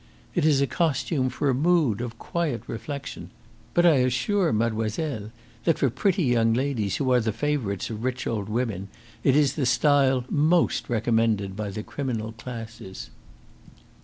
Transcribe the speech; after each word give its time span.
It 0.33 0.45
is 0.45 0.61
a 0.61 0.65
costume 0.65 1.29
for 1.29 1.47
a 1.47 1.53
mood 1.53 2.01
of 2.01 2.17
quiet 2.17 2.63
reflection. 2.65 3.29
But 3.75 3.85
I 3.85 3.97
assure 3.97 4.51
mademoiselle 4.51 5.29
that 5.65 5.77
for 5.77 5.91
pretty 5.91 6.23
young 6.23 6.55
ladies 6.55 6.95
who 6.95 7.11
are 7.13 7.19
the 7.19 7.31
favourites 7.31 7.91
of 7.91 8.03
rich 8.03 8.25
old 8.25 8.49
women 8.49 8.87
it 9.23 9.35
is 9.35 9.53
the 9.53 9.67
style 9.67 10.25
most 10.27 10.89
recommended 10.89 11.55
by 11.55 11.69
the 11.69 11.83
criminal 11.83 12.31
classes." 12.31 13.11